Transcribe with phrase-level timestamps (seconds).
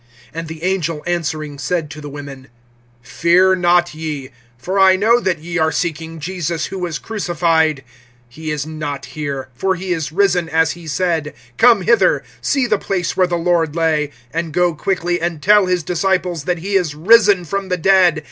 [0.33, 2.47] (5)And the angel answering said to the women:
[3.03, 7.83] Fear not ye; for I know that ye are seeking Jesus, who was crucified.
[8.33, 11.35] (6)He is not here; for he is risen, as he said.
[11.59, 14.09] Come hither, see the place where the Lord lay.
[14.33, 18.19] (7)And go quickly, and tell his disciples that he is risen from the dead.